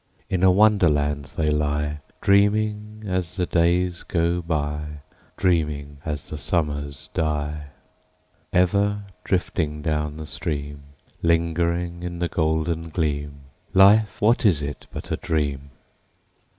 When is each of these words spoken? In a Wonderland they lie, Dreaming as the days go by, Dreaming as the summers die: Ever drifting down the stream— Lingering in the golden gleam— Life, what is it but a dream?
In 0.31 0.41
a 0.41 0.51
Wonderland 0.51 1.25
they 1.37 1.51
lie, 1.51 1.99
Dreaming 2.21 3.03
as 3.05 3.35
the 3.35 3.45
days 3.45 4.01
go 4.01 4.41
by, 4.41 5.01
Dreaming 5.37 5.99
as 6.03 6.27
the 6.31 6.39
summers 6.39 7.11
die: 7.13 7.65
Ever 8.51 9.03
drifting 9.23 9.83
down 9.83 10.17
the 10.17 10.25
stream— 10.25 10.85
Lingering 11.21 12.01
in 12.01 12.17
the 12.17 12.27
golden 12.29 12.89
gleam— 12.89 13.41
Life, 13.75 14.19
what 14.19 14.43
is 14.43 14.63
it 14.63 14.87
but 14.91 15.11
a 15.11 15.17
dream? 15.17 15.69